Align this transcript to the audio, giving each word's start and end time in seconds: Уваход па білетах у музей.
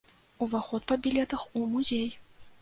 Уваход 0.45 0.87
па 0.93 0.97
білетах 1.03 1.45
у 1.61 1.63
музей. 1.75 2.09